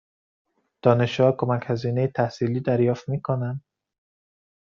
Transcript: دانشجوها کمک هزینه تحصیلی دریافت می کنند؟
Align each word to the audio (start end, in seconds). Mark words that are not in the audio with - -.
دانشجوها 0.83 1.31
کمک 1.37 1.63
هزینه 1.67 2.07
تحصیلی 2.07 2.59
دریافت 2.59 3.09
می 3.09 3.21
کنند؟ 3.21 3.61